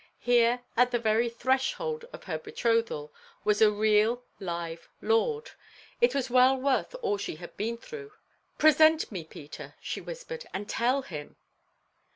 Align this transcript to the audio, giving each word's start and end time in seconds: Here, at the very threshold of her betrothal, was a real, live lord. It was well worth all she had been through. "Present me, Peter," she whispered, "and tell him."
Here, 0.23 0.63
at 0.75 0.89
the 0.89 0.97
very 0.97 1.29
threshold 1.29 2.05
of 2.11 2.23
her 2.23 2.39
betrothal, 2.39 3.13
was 3.43 3.61
a 3.61 3.69
real, 3.69 4.23
live 4.39 4.89
lord. 4.99 5.51
It 6.01 6.15
was 6.15 6.27
well 6.27 6.57
worth 6.57 6.95
all 7.03 7.17
she 7.19 7.35
had 7.35 7.55
been 7.55 7.77
through. 7.77 8.11
"Present 8.57 9.11
me, 9.11 9.23
Peter," 9.23 9.75
she 9.79 10.01
whispered, 10.01 10.47
"and 10.55 10.67
tell 10.67 11.03
him." 11.03 11.35